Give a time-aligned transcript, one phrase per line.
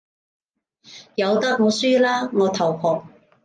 [1.13, 3.07] 由得我輸啦，我投降